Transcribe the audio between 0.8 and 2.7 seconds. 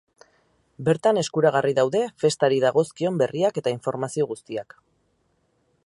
Bertan eskuragarri daude festari